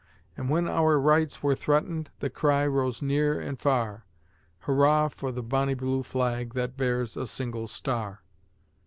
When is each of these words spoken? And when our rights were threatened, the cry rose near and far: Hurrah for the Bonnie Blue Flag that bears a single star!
And 0.35 0.49
when 0.49 0.67
our 0.67 0.99
rights 0.99 1.43
were 1.43 1.53
threatened, 1.53 2.09
the 2.21 2.29
cry 2.31 2.65
rose 2.65 3.03
near 3.03 3.39
and 3.39 3.59
far: 3.59 4.07
Hurrah 4.61 5.09
for 5.09 5.31
the 5.31 5.43
Bonnie 5.43 5.75
Blue 5.75 6.01
Flag 6.01 6.55
that 6.55 6.75
bears 6.75 7.15
a 7.15 7.27
single 7.27 7.67
star! 7.67 8.23